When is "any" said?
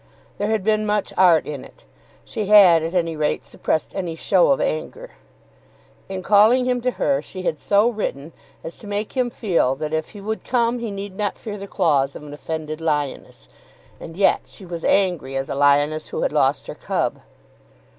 2.95-3.15, 3.93-4.15